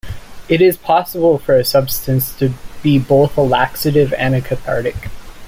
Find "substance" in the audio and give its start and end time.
1.63-2.33